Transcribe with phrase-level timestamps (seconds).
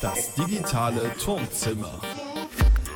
[0.00, 2.00] Das digitale Turmzimmer.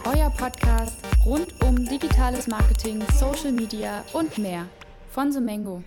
[0.06, 0.96] Euer Podcast
[1.26, 4.66] rund um digitales Marketing, Social Media und mehr.
[5.10, 5.84] Von Semengo.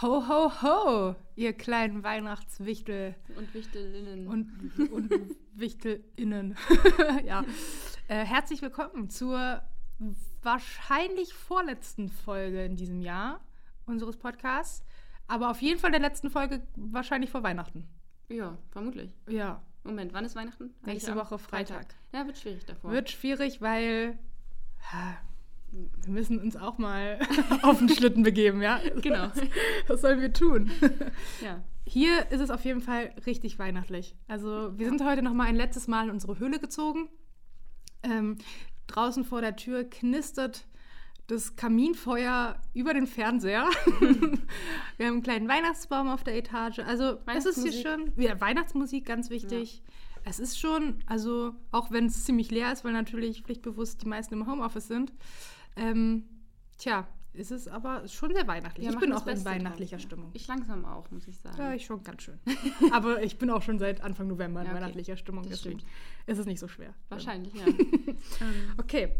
[0.00, 4.28] Ho, ho, ho, ihr kleinen Weihnachtswichtel Und Wichtelinnen.
[4.28, 5.12] und, und
[5.54, 6.56] Wichtelinnen.
[7.24, 7.44] ja.
[8.08, 9.62] Äh, herzlich willkommen zur
[10.42, 13.40] wahrscheinlich vorletzten Folge in diesem Jahr
[13.86, 14.82] unseres Podcasts.
[15.26, 17.86] Aber auf jeden Fall der letzten Folge wahrscheinlich vor Weihnachten.
[18.28, 19.10] Ja, vermutlich.
[19.28, 19.62] Ja.
[19.82, 20.74] Moment, wann ist Weihnachten?
[20.86, 21.14] Nächste?
[21.14, 21.94] Woche Freitag.
[22.12, 22.90] Ja, wird schwierig davor.
[22.90, 24.18] Wird schwierig, weil
[24.92, 25.18] ha,
[25.72, 27.18] wir müssen uns auch mal
[27.62, 28.80] auf den Schlitten begeben, ja?
[29.02, 29.30] Genau.
[29.88, 30.70] Was sollen wir tun?
[31.42, 31.62] Ja.
[31.86, 34.16] Hier ist es auf jeden Fall richtig weihnachtlich.
[34.26, 37.10] Also wir sind heute noch mal ein letztes Mal in unsere Höhle gezogen.
[38.02, 38.38] Ähm,
[38.86, 40.66] draußen vor der Tür knistert
[41.26, 43.68] das Kaminfeuer über den Fernseher.
[44.96, 46.80] wir haben einen kleinen Weihnachtsbaum auf der Etage.
[46.80, 49.82] Also es ist hier schon ja, Weihnachtsmusik ganz wichtig.
[50.24, 54.34] Es ist schon, also auch wenn es ziemlich leer ist, weil natürlich pflichtbewusst die meisten
[54.34, 55.12] im Homeoffice sind.
[55.76, 56.24] Ähm,
[56.78, 58.86] tja, ist es aber schon sehr weihnachtlich.
[58.86, 60.08] Wir ich bin auch in weihnachtlicher draus, ja.
[60.08, 60.30] Stimmung.
[60.34, 61.58] Ich langsam auch, muss ich sagen.
[61.58, 62.38] Ja, ich schon ganz schön.
[62.92, 64.80] Aber ich bin auch schon seit Anfang November in Ja, okay.
[64.80, 65.92] weihnachtlicher Stimmung, Das deswegen stimmt.
[66.26, 66.94] ist es nicht so schwer.
[67.08, 67.66] Wahrscheinlich, ja.
[67.66, 69.16] ähm, Okay.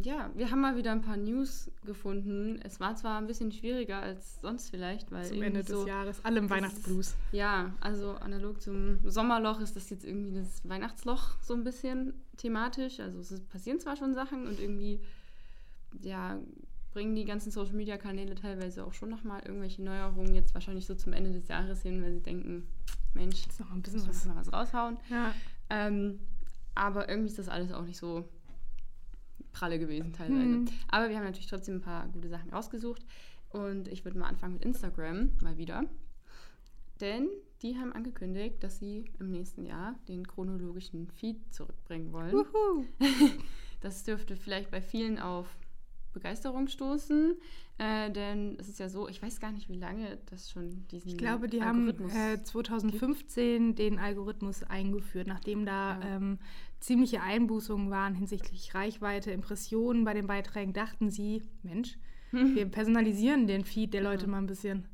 [0.00, 2.60] Ja, wir haben mal wieder ein paar News gefunden.
[2.62, 6.24] Es war zwar ein bisschen schwieriger als sonst vielleicht, weil Zum Ende des so, Jahres,
[6.24, 7.16] alle im das Weihnachtsblues.
[7.32, 13.00] Ja, also analog zum Sommerloch ist das jetzt irgendwie das Weihnachtsloch so ein bisschen thematisch.
[13.00, 15.00] Also es passieren zwar schon Sachen und irgendwie,
[16.00, 16.38] ja,
[16.92, 20.94] bringen die ganzen Social Media Kanäle teilweise auch schon nochmal irgendwelche Neuerungen jetzt wahrscheinlich so
[20.94, 22.68] zum Ende des Jahres hin, weil sie denken,
[23.14, 24.46] Mensch, Ist noch ein bisschen müssen was.
[24.46, 24.96] was raushauen.
[25.10, 25.34] Ja.
[25.70, 26.20] Ähm,
[26.74, 28.28] aber irgendwie ist das alles auch nicht so
[29.52, 30.42] pralle gewesen teilweise.
[30.42, 30.68] Hm.
[30.88, 33.04] Aber wir haben natürlich trotzdem ein paar gute Sachen rausgesucht.
[33.50, 35.84] Und ich würde mal anfangen mit Instagram, mal wieder.
[37.00, 37.28] Denn
[37.62, 42.32] die haben angekündigt, dass sie im nächsten Jahr den chronologischen Feed zurückbringen wollen.
[42.32, 42.84] Wuhu.
[43.80, 45.46] Das dürfte vielleicht bei vielen auf
[46.18, 47.34] Begeisterung stoßen.
[47.78, 51.08] Äh, denn es ist ja so, ich weiß gar nicht, wie lange das schon diesen
[51.10, 56.16] Ich glaube, die haben Algorithmus äh, 2015 den Algorithmus eingeführt, nachdem da Ja.
[56.16, 56.38] ähm,
[56.80, 61.96] ziemliche Einbußungen waren hinsichtlich Reichweite, Impressionen bei den Beiträgen, dachten sie, Mensch,
[62.32, 64.30] wir personalisieren den Feed der Leute Ja.
[64.30, 64.86] mal ein bisschen.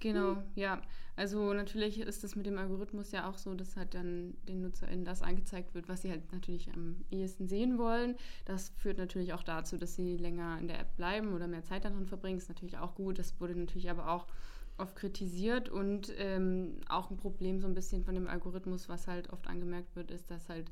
[0.00, 0.82] Genau, ja.
[1.14, 5.04] Also natürlich ist es mit dem Algorithmus ja auch so, dass halt dann den NutzerInnen
[5.04, 8.16] das angezeigt wird, was sie halt natürlich am ehesten sehen wollen.
[8.46, 11.84] Das führt natürlich auch dazu, dass sie länger in der App bleiben oder mehr Zeit
[11.84, 12.38] darin verbringen.
[12.38, 13.18] Ist natürlich auch gut.
[13.18, 14.26] Das wurde natürlich aber auch
[14.78, 19.30] oft kritisiert und ähm, auch ein Problem so ein bisschen von dem Algorithmus, was halt
[19.30, 20.70] oft angemerkt wird, ist, dass halt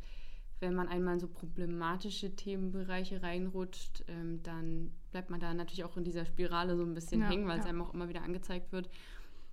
[0.60, 5.96] wenn man einmal in so problematische Themenbereiche reinrutscht, ähm, dann bleibt man da natürlich auch
[5.96, 7.70] in dieser Spirale so ein bisschen Ja, hängen, weil es ja.
[7.70, 8.88] einem auch immer wieder angezeigt wird.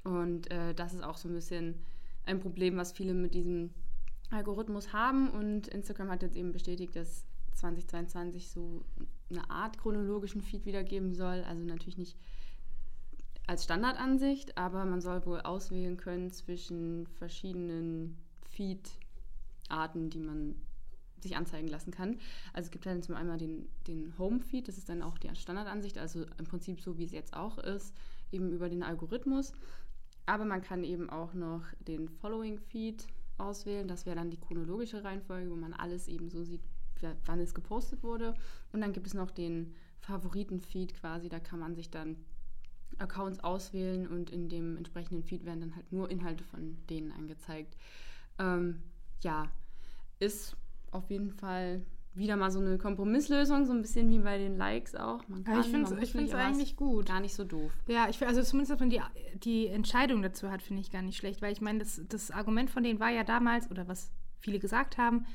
[0.08, 1.76] Und äh, das ist auch so ein bisschen
[2.26, 3.72] ein Problem, was viele mit diesem
[4.30, 5.30] Algorithmus haben.
[5.30, 7.26] Und Instagram hat jetzt eben bestätigt, dass
[7.56, 8.84] 2022 so
[9.30, 11.44] eine Art chronologischen Feed wiedergeben soll.
[11.44, 12.18] Also natürlich nicht
[13.48, 18.18] als Standardansicht, aber man soll wohl auswählen können zwischen verschiedenen
[18.50, 20.56] Feed-Arten, die man
[21.20, 22.20] sich anzeigen lassen kann.
[22.54, 25.98] Also es gibt dann zum einmal den, den Home-Feed, das ist dann auch die Standardansicht,
[25.98, 27.96] also im Prinzip so, wie es jetzt auch ist,
[28.32, 29.54] eben über den Algorithmus.
[30.28, 33.08] Aber man kann eben auch noch den Following-Feed
[33.40, 33.88] auswählen.
[33.88, 36.62] Das wäre dann die chronologische Reihenfolge, wo man alles eben so sieht,
[37.26, 38.36] wann es gepostet wurde.
[38.72, 42.18] Und dann gibt es noch den Favoriten-Feed quasi, da kann man sich dann
[43.00, 47.78] Accounts auswählen und in dem entsprechenden Feed werden dann halt nur Inhalte von denen angezeigt.
[48.40, 48.82] Ähm,
[49.22, 49.50] ja,
[50.20, 50.56] ist
[50.92, 51.86] auf jeden Fall
[52.18, 55.28] wieder mal so eine Kompromisslösung, so ein bisschen wie bei den Likes auch.
[55.28, 55.60] Man Ja,
[56.02, 57.06] ich finde es eigentlich gut.
[57.08, 57.72] Gar nicht so doof.
[57.88, 59.02] Ja, ich, fi- also zumindest, dass man die,
[59.36, 62.70] die Entscheidung dazu hat, finde ich gar nicht schlecht, weil ich meine, das, das Argument
[62.70, 65.26] von denen war ja damals, oder was viele gesagt haben,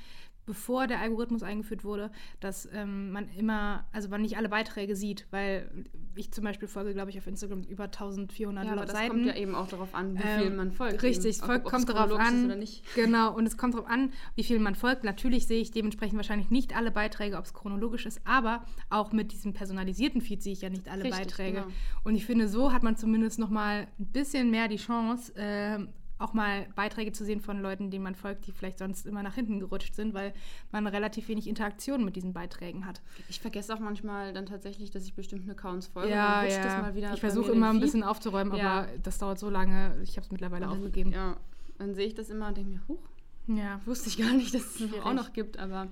[0.45, 2.11] bevor der Algorithmus eingeführt wurde,
[2.41, 5.71] dass ähm, man immer, also man nicht alle Beiträge sieht, weil
[6.15, 9.09] ich zum Beispiel folge, glaube ich, auf Instagram über 1400 Ja, aber das Seiten.
[9.11, 11.03] kommt ja eben auch darauf an, wie viel Ähm, man folgt.
[11.03, 12.47] Richtig, Ob- ob kommt es darauf an.
[12.47, 12.83] Oder nicht.
[12.95, 15.05] Genau, und es kommt darauf an, wie viel man folgt.
[15.05, 19.33] Natürlich sehe ich dementsprechend wahrscheinlich nicht alle Beiträge, ob es chronologisch ist, aber auch mit
[19.33, 21.53] diesem personalisierten Feed sehe ich ja nicht alle Richtig, Beiträge.
[21.63, 21.73] genau.
[22.05, 25.89] Und ich finde, so hat man zumindest noch mal ein bisschen mehr die Chance, ähm,
[26.23, 29.35] auch mal Beiträge zu sehen von Leuten, denen man folgt, die vielleicht sonst immer nach
[29.35, 30.33] hinten gerutscht sind, weil
[30.71, 33.01] man relativ wenig Interaktion mit diesen Beiträgen hat.
[33.29, 36.11] Ich vergesse auch manchmal dann tatsächlich, dass ich bestimmten Accounts folge.
[36.11, 36.63] ja, ja.
[36.63, 38.81] das mal wieder ich versuche immer ein bisschen aufzuräumen, Ja.
[38.83, 39.97] aber das dauert so lange.
[40.03, 41.13] Ich habe es mittlerweile dann- aufgegeben.
[41.13, 41.37] Ja,
[41.79, 43.03] dann sehe ich das immer und denke mir, huch,
[43.49, 43.81] Ja.
[43.85, 45.89] wusste ich gar nicht, dass es das auch noch gibt, aber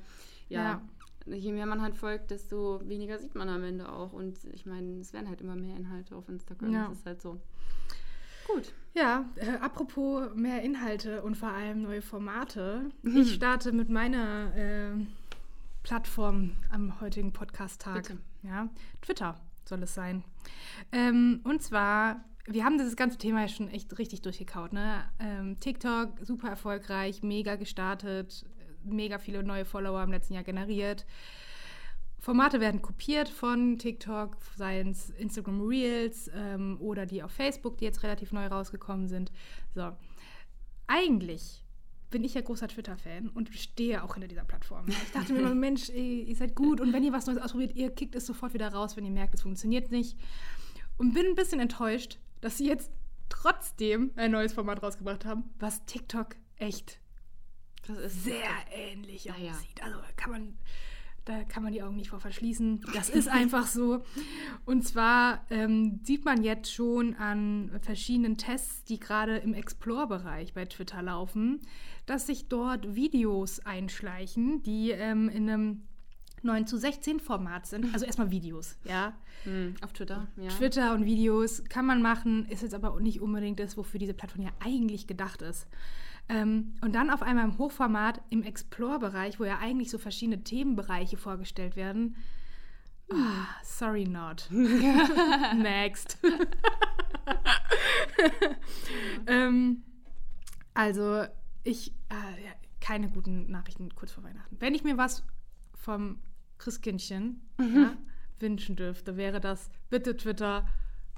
[0.49, 0.81] ja.
[1.27, 4.13] Je mehr man halt folgt, desto weniger sieht man am Ende auch.
[4.15, 6.73] Und ich meine, es werden halt immer mehr Inhalte auf Instagram.
[6.73, 6.89] Ja.
[6.89, 7.39] Das ist halt so.
[8.55, 8.73] Gut.
[8.95, 12.91] Ja, äh, apropos mehr Inhalte und vor allem neue Formate.
[13.03, 13.19] Mhm.
[13.19, 14.91] Ich starte mit meiner äh,
[15.83, 18.17] Plattform am heutigen Podcast-Tag.
[18.43, 18.69] Ja,
[19.01, 20.25] Twitter soll es sein.
[20.91, 24.73] Ähm, und zwar, wir haben dieses ganze Thema ja schon echt richtig durchgekaut.
[24.73, 25.05] Ne?
[25.21, 28.45] Ähm, TikTok, super erfolgreich, mega gestartet,
[28.83, 31.07] mega viele neue Follower im letzten Jahr generiert.
[32.21, 37.87] Formate werden kopiert von TikTok, seien es Instagram Reels ähm, oder die auf Facebook, die
[37.87, 39.33] jetzt relativ neu rausgekommen sind.
[39.75, 39.93] So.
[40.87, 41.65] Eigentlich
[42.11, 44.87] bin ich ja großer Twitter-Fan und stehe auch hinter dieser Plattform.
[44.89, 47.75] Ich dachte mir immer, Mensch, ey, ihr seid gut und wenn ihr was Neues ausprobiert,
[47.77, 50.19] ihr kickt es sofort wieder raus, wenn ihr merkt, es funktioniert nicht.
[50.99, 52.91] Und bin ein bisschen enttäuscht, dass sie jetzt
[53.29, 57.01] trotzdem ein neues Format rausgebracht haben, was TikTok echt
[57.87, 59.53] Das ist sehr ähnlich Ja, ja.
[59.53, 59.83] aussieht.
[59.83, 60.59] Also kann man,
[61.25, 62.83] da kann man die Augen nicht vor verschließen.
[62.95, 64.03] Das ist einfach so.
[64.65, 70.65] Und zwar ähm, sieht man jetzt schon an verschiedenen Tests, die gerade im Explore-Bereich bei
[70.65, 71.61] Twitter laufen,
[72.07, 75.83] dass sich dort Videos einschleichen, die ähm, in einem
[76.43, 77.93] 9 zu 16 Format sind.
[77.93, 79.15] Also erstmal Videos, ja.
[79.45, 80.49] Hm, auf Twitter, ja.
[80.49, 84.45] Twitter und Videos kann man machen, ist jetzt aber nicht unbedingt das, wofür diese Plattform
[84.45, 85.67] ja eigentlich gedacht ist.
[86.31, 91.17] Ähm, und dann auf einmal im Hochformat, im Explore-Bereich, wo ja eigentlich so verschiedene Themenbereiche
[91.17, 92.15] vorgestellt werden.
[93.13, 94.47] Ah, sorry not.
[94.51, 96.19] Next.
[99.27, 99.83] ähm,
[100.73, 101.25] also,
[101.65, 104.57] ich, äh, ja, keine guten Nachrichten kurz vor Weihnachten.
[104.61, 105.25] Wenn ich mir was
[105.75, 106.21] vom
[106.59, 107.97] Christkindchen ja,
[108.39, 110.69] wünschen dürfte, wäre das, bitte Twitter,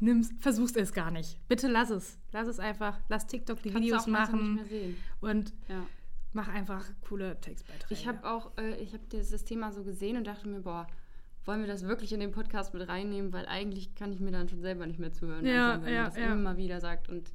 [0.03, 1.39] nimm's, versuch's es gar nicht.
[1.49, 2.19] Bitte lass es.
[2.33, 2.99] Lass es einfach.
[3.09, 4.97] Lass TikTok die Kannst Videos machen Nicht mehr sehen.
[5.21, 5.87] und Ja.
[6.33, 7.93] mach einfach coole Textbeiträge.
[7.95, 10.87] Ich habe auch, äh, ich habe dieses Thema so gesehen und dachte mir, boah,
[11.45, 13.33] wollen wir das wirklich in den Podcast mit reinnehmen?
[13.33, 16.03] Weil eigentlich kann ich mir dann schon selber nicht mehr zuhören, Ja, langsam, wenn ja,
[16.03, 16.33] man das ja.
[16.33, 17.33] immer wieder sagt und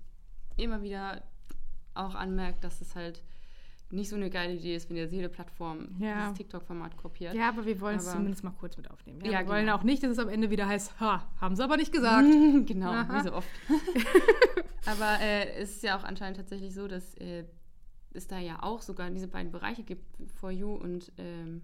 [0.55, 1.23] immer wieder
[1.93, 3.23] auch anmerkt, dass es halt
[3.89, 6.19] nicht so eine geile Idee ist, wenn jetzt jede Plattform Ja.
[6.21, 7.33] dieses TikTok-Format kopiert.
[7.35, 9.21] Ja, aber wir wollen es zumindest mal kurz mit aufnehmen.
[9.23, 9.77] Ja, Ja, wir wollen genau.
[9.77, 12.27] auch nicht, dass es am Ende wieder heißt, ha, haben sie aber nicht gesagt.
[12.65, 13.19] genau, Aha.
[13.19, 13.47] wie so oft.
[14.85, 17.43] Aber äh, es ist ja auch anscheinend tatsächlich so, dass äh,
[18.13, 20.05] es da ja auch sogar diese beiden Bereiche gibt,
[20.39, 21.61] For You und ähm,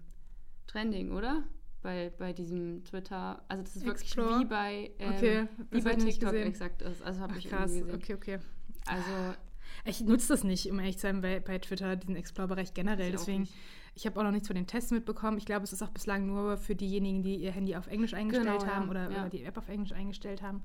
[0.66, 1.42] Trending, oder?
[1.82, 3.42] Bei, bei diesem Twitter.
[3.48, 4.40] Also das ist wirklich Explore?
[4.40, 7.02] wie bei, ähm, Okay, wie das bei TikTok exakt ist.
[7.02, 8.14] Also habe ich krass, irgendwie gesehen.
[8.16, 8.38] okay, okay.
[8.86, 9.34] Also
[9.84, 13.08] Ich nutze das nicht, um ehrlich zu sein, bei, bei Twitter, diesen Explore-Bereich generell.
[13.10, 13.48] Ich Deswegen,
[13.94, 15.38] ich habe auch noch nichts von den Tests mitbekommen.
[15.38, 18.48] Ich glaube, es ist auch bislang nur für diejenigen, die ihr Handy auf Englisch eingestellt
[18.60, 19.20] Genau, ja, haben oder, ja.
[19.20, 20.62] oder die App auf Englisch eingestellt haben.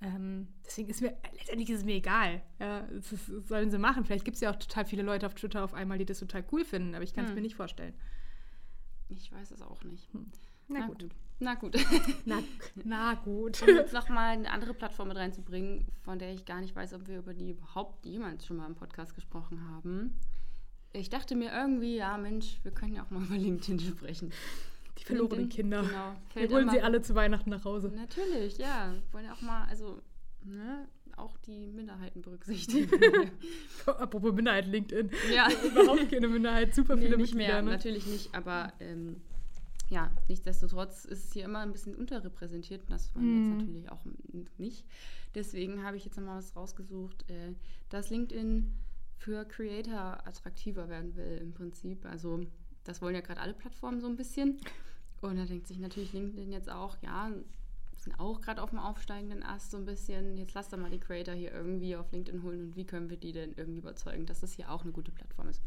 [0.00, 2.42] Ähm, deswegen ist mir, letztendlich ist es mir egal.
[2.58, 4.04] Ja, ist, das sollen sie machen.
[4.04, 6.44] Vielleicht gibt es ja auch total viele Leute auf Twitter auf einmal, die das total
[6.52, 7.36] cool finden, aber ich kann es Hm.
[7.36, 7.94] mir nicht vorstellen.
[9.08, 10.08] ich weiß es auch nicht.
[10.68, 11.08] Na, gut.
[11.42, 11.74] Na gut.
[12.24, 12.38] Na,
[12.84, 13.60] na gut.
[13.62, 17.08] Um jetzt nochmal eine andere Plattform mit reinzubringen, von der ich gar nicht weiß, ob
[17.08, 20.14] wir über die überhaupt jemals schon mal im Podcast gesprochen haben.
[20.92, 24.30] Ich dachte mir irgendwie, ja Mensch, wir können ja auch mal über LinkedIn sprechen.
[24.98, 25.82] Die verlorenen Kinder.
[25.82, 26.14] Genau.
[26.34, 27.88] Wir holen immer- sie alle zu Weihnachten nach Hause.
[27.88, 28.92] Natürlich, ja.
[28.92, 30.00] Wir wollen ja auch mal, also,
[30.44, 30.86] ne,
[31.16, 32.88] auch die Minderheiten berücksichtigen.
[33.86, 35.10] Apropos Minderheit, LinkedIn.
[35.34, 35.48] ja.
[35.66, 37.54] Überhaupt keine Minderheit, super Nee, viele nicht Mitglieder.
[37.54, 37.70] mehr, ne?
[37.70, 39.16] natürlich nicht, aber ähm,
[39.92, 43.50] ja, nichtsdestotrotz ist es hier immer ein bisschen unterrepräsentiert und das wollen wir Mhm.
[43.50, 44.00] jetzt natürlich auch
[44.58, 44.86] nicht.
[45.34, 47.52] Deswegen habe ich jetzt nochmal was rausgesucht, äh,
[47.90, 48.72] dass LinkedIn
[49.18, 52.06] für Creator attraktiver werden will im Prinzip.
[52.06, 52.40] Also
[52.84, 54.58] das wollen ja gerade alle Plattformen so ein bisschen.
[55.20, 57.30] Und da denkt sich natürlich LinkedIn jetzt auch, ja,
[57.96, 60.36] sind auch gerade auf dem aufsteigenden Ast so ein bisschen.
[60.36, 63.16] Jetzt lass doch mal die Creator hier irgendwie auf LinkedIn holen und wie können wir
[63.18, 65.62] die denn irgendwie überzeugen, dass das hier auch eine gute Plattform ist.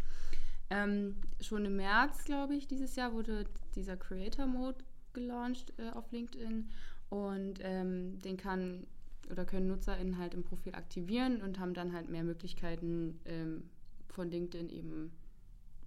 [0.69, 3.45] Ähm, schon im März, glaube ich, dieses Jahr wurde
[3.75, 6.69] dieser Creator Mode gelauncht äh, auf LinkedIn
[7.09, 8.87] und ähm, den kann
[9.31, 13.69] oder können NutzerInnen halt im Profil aktivieren und haben dann halt mehr Möglichkeiten ähm,
[14.09, 15.11] von LinkedIn eben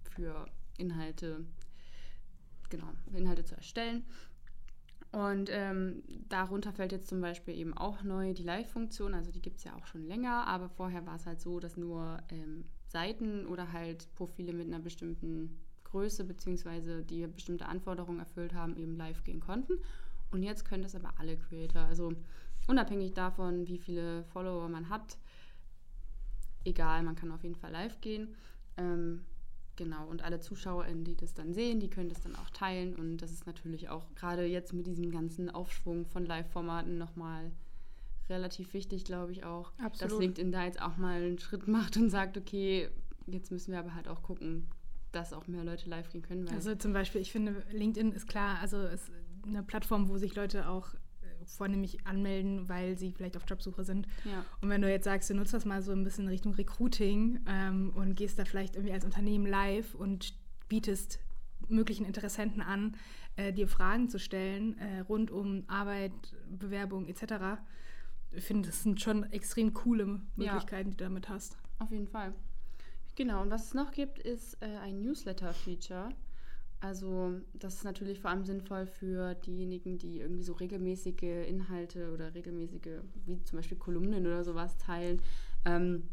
[0.03, 0.45] für
[0.77, 1.45] Inhalte,
[2.69, 4.03] genau, Inhalte zu erstellen.
[5.11, 9.15] Und ähm, darunter fällt jetzt zum Beispiel eben auch neu die Live-Funktion.
[9.15, 11.77] Also die gibt es ja auch schon länger, aber vorher war es halt so, dass
[11.77, 18.53] nur ähm, Seiten oder halt Profile mit einer bestimmten Größe beziehungsweise die bestimmte Anforderungen erfüllt
[18.53, 19.73] haben, eben live gehen konnten.
[20.31, 21.81] Und jetzt können das aber alle Creator.
[21.81, 22.13] Also
[22.67, 25.17] unabhängig davon, wie viele Follower man hat,
[26.65, 28.35] egal, man kann auf jeden Fall live gehen.
[28.77, 29.21] Ähm,
[29.79, 32.95] Genau, und alle ZuschauerInnen, die das dann sehen, die können das dann auch teilen.
[32.95, 37.49] Und das ist natürlich auch gerade jetzt mit diesem ganzen Aufschwung von Live-Formaten nochmal
[38.29, 40.21] relativ wichtig, glaube ich auch, dass Absolut.
[40.21, 42.89] LinkedIn da jetzt auch mal einen Schritt macht und sagt, okay,
[43.27, 44.67] jetzt müssen wir aber halt auch gucken,
[45.11, 46.47] dass auch mehr Leute live gehen können.
[46.49, 49.11] Also zum Beispiel, ich finde, LinkedIn ist klar, also ist
[49.45, 50.93] eine Plattform, wo sich Leute auch,
[51.45, 54.07] vornehmlich anmelden, weil sie vielleicht auf Jobsuche sind.
[54.25, 54.45] Ja.
[54.61, 57.91] Und wenn du jetzt sagst, du nutzt das mal so ein bisschen Richtung Recruiting ähm,
[57.95, 60.33] und gehst da vielleicht irgendwie als Unternehmen live und
[60.67, 61.19] bietest
[61.67, 62.95] möglichen Interessenten an,
[63.35, 66.11] äh, dir Fragen zu stellen äh, rund um Arbeit,
[66.49, 67.59] Bewerbung etc.
[68.31, 71.57] Ich finde, das sind schon extrem coole Möglichkeiten, die du damit hast.
[71.79, 72.33] Auf jeden Fall.
[73.15, 76.09] Genau, und was es noch gibt, ist äh, ein Newsletter-Feature.
[76.81, 82.33] Also das ist natürlich vor allem sinnvoll für diejenigen, die irgendwie so regelmäßige Inhalte oder
[82.33, 85.21] regelmäßige, wie zum Beispiel Kolumnen oder sowas teilen.
[85.65, 86.07] Ähm,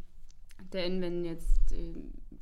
[0.72, 1.94] denn wenn jetzt äh,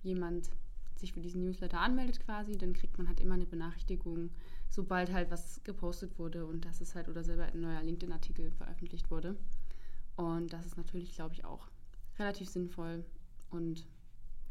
[0.02, 0.48] jemand
[0.96, 4.30] sich für diesen Newsletter anmeldet quasi, dann kriegt man halt immer eine Benachrichtigung,
[4.70, 9.10] sobald halt was gepostet wurde und das ist halt oder selber ein neuer LinkedIn-Artikel veröffentlicht
[9.10, 9.36] wurde.
[10.16, 11.68] Und das ist natürlich, glaube ich, auch
[12.18, 13.04] relativ sinnvoll
[13.50, 13.86] und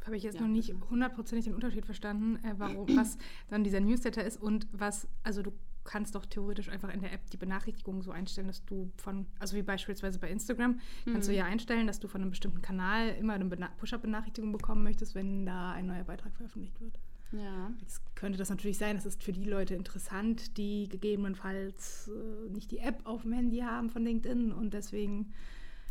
[0.05, 0.89] Habe ich jetzt Ja, noch nicht bitte.
[0.89, 3.17] hundertprozentig den Unterschied verstanden, äh, warum, was
[3.47, 5.53] dann dieser Newsletter ist und was, also du
[5.85, 9.55] kannst doch theoretisch einfach in der App die Benachrichtigung so einstellen, dass du von, also
[9.55, 13.33] wie beispielsweise bei Instagram, kannst du ja einstellen, dass du von einem bestimmten Kanal immer
[13.33, 16.99] eine Bena- Push-Up-Benachrichtigung bekommen möchtest, wenn da ein neuer Beitrag veröffentlicht wird.
[17.33, 17.71] Ja.
[17.81, 22.71] Jetzt könnte das natürlich sein, das ist für die Leute interessant, die gegebenenfalls äh, nicht
[22.71, 25.33] die App auf dem Handy haben von LinkedIn und deswegen,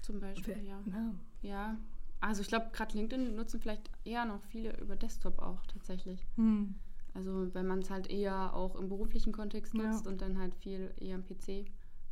[0.02, 0.80] Zum Beispiel, ja.
[0.86, 1.76] ja, Ja,
[2.20, 6.24] also ich glaube, gerade LinkedIn nutzen vielleicht eher noch viele über Desktop auch tatsächlich.
[6.36, 6.74] hm,
[7.14, 9.82] Also wenn man es halt eher auch im beruflichen Kontext Ja.
[9.82, 11.66] nutzt und dann halt viel eher am PC.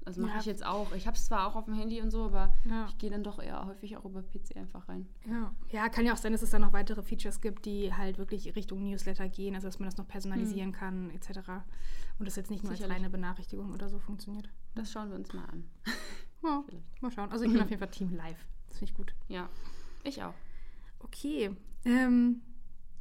[0.05, 0.41] Also mache Ja.
[0.41, 0.93] ich jetzt auch.
[0.93, 2.87] Ich habe es zwar auch auf dem Handy und so, aber Ja.
[2.89, 5.07] ich gehe dann doch eher häufig auch über PC einfach rein.
[5.29, 5.55] Ja.
[5.71, 8.57] ja, kann ja auch sein, dass es da noch weitere Features gibt, die halt wirklich
[8.57, 11.39] Richtung Newsletter gehen, also dass man das noch personalisieren kann, etc.
[12.19, 12.97] Und das jetzt nicht nur als Sicherlich.
[12.99, 14.49] reine Benachrichtigung oder so funktioniert.
[14.75, 15.65] Das schauen wir uns mal an.
[16.43, 17.03] Ja, Vielleicht.
[17.03, 17.31] mal schauen.
[17.31, 18.47] Also ich bin auf jeden Fall Team Live.
[18.69, 19.15] Das finde ich gut.
[19.29, 19.51] Ja,
[20.05, 20.33] ich auch.
[21.01, 21.51] Okay.
[21.85, 22.41] Ähm,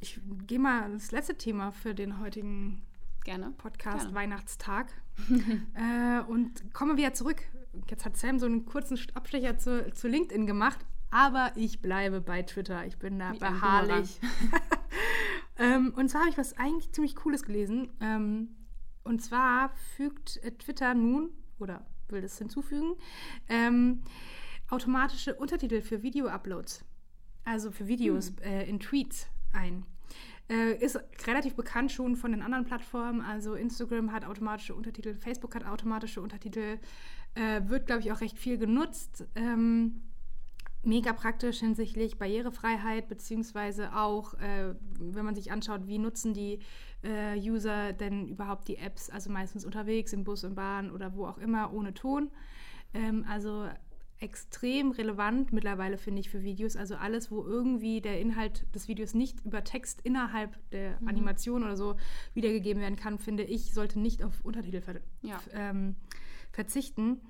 [0.00, 2.82] ich gehe mal ans letzte Thema für den heutigen
[3.24, 3.52] Gerne.
[3.58, 4.14] Podcast Gerne.
[4.14, 4.88] Weihnachtstag.
[5.74, 7.42] äh, und komme wieder zurück.
[7.88, 10.78] Jetzt hat Sam so einen kurzen Abstecher zu, zu LinkedIn gemacht,
[11.10, 12.86] aber ich bleibe bei Twitter.
[12.86, 14.20] Ich bin da Wie beharrlich.
[15.58, 17.92] ähm, und zwar habe ich was eigentlich ziemlich Cooles gelesen.
[18.00, 18.56] Ähm,
[19.04, 22.94] und zwar fügt äh, Twitter nun, oder will das hinzufügen,
[23.48, 24.02] ähm,
[24.68, 26.84] automatische Untertitel für Video-Uploads,
[27.44, 29.84] also für Videos äh, in Tweets ein.
[30.50, 33.20] Äh, ist relativ bekannt schon von den anderen Plattformen.
[33.20, 36.80] Also Instagram hat automatische Untertitel, Facebook hat automatische Untertitel,
[37.36, 39.28] äh, wird, glaube ich, auch recht viel genutzt.
[39.36, 40.02] Ähm,
[40.82, 46.58] mega praktisch hinsichtlich Barrierefreiheit, beziehungsweise auch, äh, wenn man sich anschaut, wie nutzen die
[47.04, 51.26] äh, User denn überhaupt die Apps, also meistens unterwegs, im Bus, im Bahn oder wo
[51.26, 52.28] auch immer, ohne Ton.
[52.92, 53.68] Ähm, also
[54.20, 56.76] extrem relevant mittlerweile, finde ich, für Videos.
[56.76, 61.76] Also alles, wo irgendwie der Inhalt des Videos nicht über Text innerhalb der Animation oder
[61.76, 61.96] so
[62.34, 65.40] wiedergegeben werden kann, finde ich, sollte nicht auf Untertitel ver Ja.
[65.54, 65.96] ähm,
[66.52, 67.20] verzichten.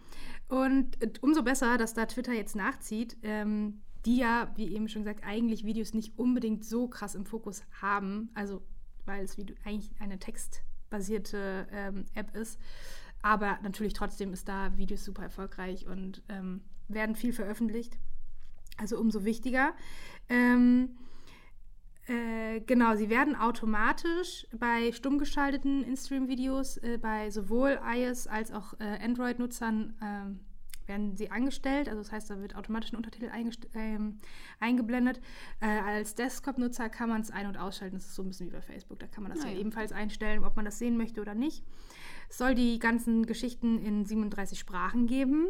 [0.49, 5.25] Und umso besser, dass da Twitter jetzt nachzieht, ähm, die ja, wie eben schon gesagt,
[5.25, 8.31] eigentlich Videos nicht unbedingt so krass im Fokus haben.
[8.35, 8.63] Also,
[9.05, 12.59] weil es Video eigentlich eine textbasierte ähm, App ist.
[13.23, 16.63] Aber natürlich trotzdem ist da Videos super erfolgreich und ähm,
[16.95, 17.99] werden viel veröffentlicht.
[18.77, 19.75] Also umso wichtiger.
[20.29, 20.91] Ähm,
[22.07, 28.75] äh, genau, sie werden automatisch bei stumm geschalteten In-Stream-Videos äh, bei sowohl iOS als auch
[28.81, 30.41] äh, Android-Nutzern ähm,
[30.87, 31.89] werden sie angestellt.
[31.89, 33.31] Also das heißt, da wird automatisch ein Untertitel
[33.75, 34.19] ähm,
[34.59, 35.21] eingeblendet.
[35.61, 37.97] Äh, als Desktop-Nutzer kann man es ein- und ausschalten.
[37.97, 38.99] Das ist so ein bisschen wie bei Facebook.
[38.99, 39.61] Da kann man das Ah, ja ja.
[39.61, 41.63] ebenfalls einstellen, ob man das sehen möchte oder nicht.
[42.29, 45.49] Es soll die ganzen Geschichten in 37 Sprachen geben.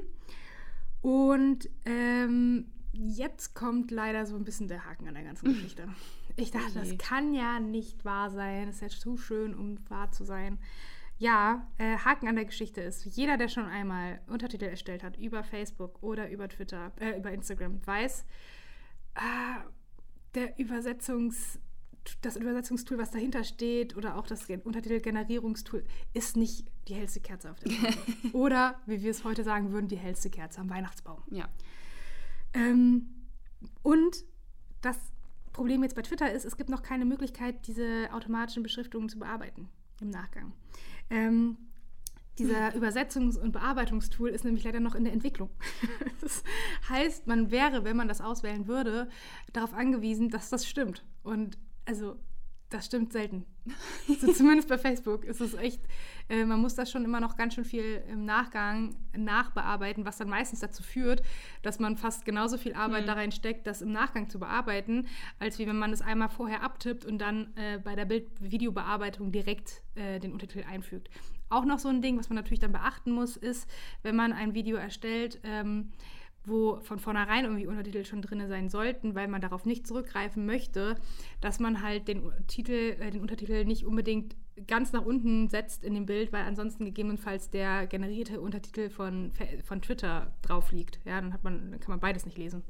[1.03, 5.89] Und ähm, jetzt kommt leider so ein bisschen der Haken an der ganzen Geschichte.
[6.37, 8.67] Ich dachte, das kann ja nicht wahr sein.
[8.67, 10.59] Das ist ja zu schön, um wahr zu sein.
[11.19, 15.45] Ja, äh, Haken an der Geschichte ist, jeder, der schon einmal Untertitel erstellt hat über
[15.45, 18.25] Facebook oder über Twitter, äh, über Instagram, weiß,
[19.17, 19.65] ah,
[20.35, 21.59] der Übersetzungs,
[22.23, 27.51] das Übersetzungstool, was dahinter steht, oder auch das Gen- Untertitelgenerierungstool, ist nicht die hellste Kerze
[27.51, 27.99] auf der Torte.
[28.33, 31.23] oder, wie wir es heute sagen würden, die hellste Kerze am Weihnachtsbaum.
[31.31, 31.49] Ja.
[32.55, 33.09] Ähm,
[33.83, 34.25] und
[34.81, 34.97] das
[35.53, 39.69] Problem jetzt bei Twitter ist, es gibt noch keine Möglichkeit, diese automatischen Beschriftungen zu bearbeiten
[40.01, 40.53] im Nachgang.
[41.11, 41.59] Ähm,
[42.39, 45.51] dieser Übersetzungs- und Bearbeitungstool ist nämlich leider noch in der Entwicklung.
[46.21, 46.43] das
[46.89, 49.09] heißt, man wäre, wenn man das auswählen würde,
[49.53, 51.05] darauf angewiesen, dass das stimmt.
[51.23, 52.19] Und also,
[52.71, 53.47] das stimmt selten.
[54.09, 55.81] Also zumindest bei Facebook ist es echt,
[56.29, 60.29] äh, man muss das schon immer noch ganz schön viel im Nachgang nachbearbeiten, was dann
[60.29, 61.23] meistens dazu führt,
[61.63, 65.07] dass man fast genauso viel Arbeit da rein steckt, das im Nachgang zu bearbeiten,
[65.39, 69.83] als wie wenn man es einmal vorher abtippt und dann äh, bei der Bild-Videobearbeitung direkt
[69.95, 71.11] äh, den Untertitel einfügt.
[71.49, 73.69] auch noch so ein Ding, was man natürlich dann beachten muss, ist,
[74.03, 75.93] wenn man ein Video erstellt, ähm,
[76.45, 80.97] wo von vornherein irgendwie Untertitel schon drin sein sollten, weil man darauf nicht zurückgreifen möchte,
[81.41, 85.95] dass man halt den Titel, äh, den Untertitel nicht unbedingt ganz nach unten setzt in
[85.95, 89.33] dem Bild, weil ansonsten gegebenenfalls der generierte Untertitel von,
[89.65, 91.01] von Twitter drauf liegt.
[91.05, 92.63] Ja, dann hat man, dann kann man beides nicht lesen.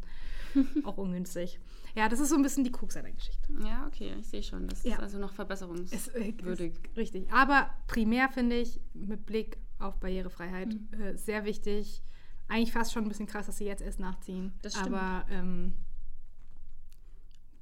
[0.85, 1.61] Auch ungünstig.
[1.95, 3.53] Ja, das ist so ein bisschen die Krux einer Geschichte.
[3.65, 4.67] Ja, okay, ich sehe schon.
[4.69, 4.95] Das Ja.
[4.95, 6.75] ist also noch verbesserungswürdig.
[6.75, 7.33] Äh, ist richtig.
[7.33, 11.01] Aber primär finde ich mit Blick auf Barrierefreiheit Mhm.
[11.03, 12.03] äh, sehr wichtig.
[12.51, 14.53] Eigentlich fast schon ein bisschen krass, dass sie jetzt erst nachziehen.
[14.63, 14.95] Das stimmt.
[14.95, 15.73] Aber ähm,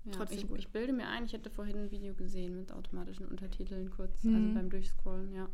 [0.04, 0.58] Ja, Trotzdem ich, gut.
[0.58, 4.34] ich bilde mir ein, ich hätte vorhin ein Video gesehen mit automatischen Untertiteln kurz, Mhm.
[4.36, 5.48] also beim Durchscrollen, ja.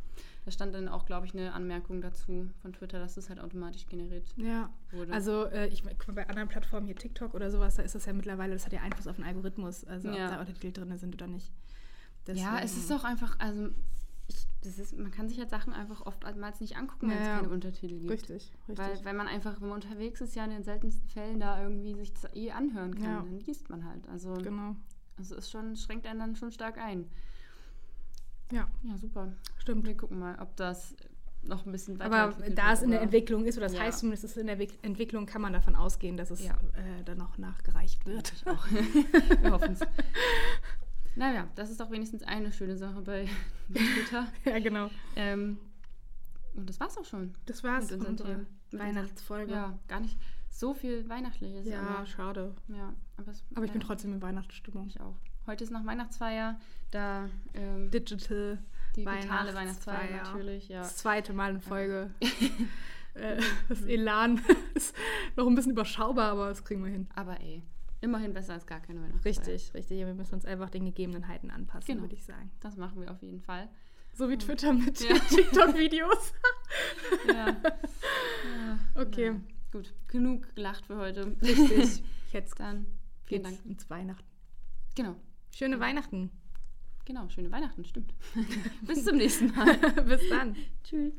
[0.45, 3.87] Da stand dann auch, glaube ich, eine Anmerkung dazu von Twitter, dass das halt automatisch
[3.87, 5.13] generiert ja, wurde.
[5.13, 8.05] also äh, ich guck mal, bei anderen Plattformen hier TikTok oder sowas, da ist das
[8.07, 10.27] ja mittlerweile, das hat ja Einfluss auf den Algorithmus, also Ja.
[10.27, 11.51] ob da Untertitel drin sind oder nicht.
[12.29, 13.71] ja, es Deswegen- ist auch einfach, also
[14.37, 17.37] ich, ist, man kann sich halt Sachen einfach oftmals nicht angucken, wenn es ja.
[17.37, 18.11] keine Untertitel gibt.
[18.11, 18.79] richtig, richtig.
[18.79, 21.95] Weil, weil man einfach, wenn man unterwegs ist, ja in den seltensten Fällen da irgendwie
[21.95, 23.05] sich das eh anhören kann.
[23.05, 23.17] Ja.
[23.23, 24.09] Dann liest man halt.
[24.09, 24.77] Also, genau.
[25.19, 27.09] also ist schon, schränkt einen dann schon stark ein.
[28.53, 29.33] Ja, Ja, super.
[29.59, 29.87] stimmt.
[29.87, 30.95] Wir gucken mal, ob das
[31.43, 33.83] noch ein bisschen weiter Aber da es in der Entwicklung ist, oder das Ja.
[33.83, 36.55] heißt zumindest, es ist in der Wick- Entwicklung, kann man davon ausgehen, dass es Ja.
[36.75, 38.33] äh, dann noch nachgereicht wird.
[39.43, 39.81] Wir hoffen es.
[41.17, 43.29] Naja, das ist doch wenigstens eine schöne Sache bei
[43.73, 44.27] Twitter.
[44.45, 44.91] ja, genau.
[45.17, 45.59] Ähm,
[46.55, 47.35] und das war's auch schon.
[47.47, 48.47] Das war's Mit unseren unserer Themen.
[48.73, 49.53] Weihnachtsfolge.
[49.53, 50.17] Ja, gar nicht
[50.51, 51.67] so viel Weihnachtliches.
[51.67, 52.55] Ja, aber, schade.
[52.69, 54.87] ja, aber, es, Aber ich bin ja, trotzdem in Weihnachtsstimmung.
[54.87, 55.17] Ich auch.
[55.47, 56.59] Heute ist noch Weihnachtsfeier.
[56.91, 58.59] Da ähm, Digital
[58.97, 60.69] digitale Weihnachtsfeier natürlich.
[60.69, 60.81] Ja.
[60.81, 62.11] Das zweite Mal in Folge.
[63.15, 64.41] äh, das Elan
[64.75, 64.95] ist
[65.37, 67.09] noch ein bisschen überschaubar, aber das kriegen wir hin.
[67.15, 67.63] Aber ey,
[68.05, 69.33] immerhin besser als gar keine Weihnachtsfeier.
[69.47, 69.99] Richtig, richtig.
[69.99, 72.03] Wir müssen uns einfach den Gegebenheiten anpassen, Genau.
[72.03, 72.51] würde ich sagen.
[72.61, 73.69] Das machen wir auf jeden Fall.
[74.13, 75.19] So wie Twitter mit Ja.
[75.29, 76.33] TikTok-Videos.
[77.27, 77.35] Ja.
[77.49, 77.57] ja.
[78.95, 79.31] Okay.
[79.31, 79.41] Naja.
[79.73, 81.37] Gut, genug gelacht für heute.
[81.43, 82.05] Richtig.
[82.33, 82.87] Jetzt Dann
[83.25, 83.59] vielen Dank.
[83.65, 84.25] ins Weihnachten.
[84.95, 85.17] Genau.
[85.53, 86.31] Schöne Weihnachten.
[87.07, 88.15] Genau, schöne Weihnachten, stimmt.
[88.87, 89.77] Bis zum nächsten Mal.
[90.05, 90.57] Bis dann.
[90.85, 91.13] Tschüss.